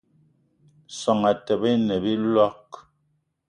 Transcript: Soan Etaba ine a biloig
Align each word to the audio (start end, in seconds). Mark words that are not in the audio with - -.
Soan 0.99 1.21
Etaba 1.31 1.65
ine 1.73 1.95
a 2.01 2.03
biloig 2.03 2.69